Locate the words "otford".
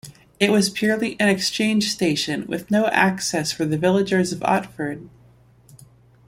4.39-5.07